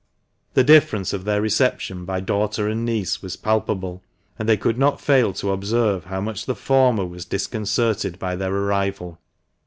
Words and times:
The 0.55 0.63
difference 0.63 1.13
of 1.13 1.25
their 1.25 1.43
reception 1.43 2.05
by 2.05 2.21
daughter 2.21 2.67
and 2.67 2.83
niece 2.83 3.21
was 3.21 3.35
palpable, 3.35 4.01
and 4.39 4.49
they 4.49 4.57
could 4.57 4.79
not 4.79 4.99
fail 4.99 5.31
to 5.33 5.51
observe 5.51 6.05
how 6.05 6.19
much 6.21 6.47
the 6.47 6.55
former 6.55 7.05
was 7.05 7.23
disconcerted 7.23 8.17
by 8.17 8.35
their 8.35 8.51
arrival. 8.51 9.19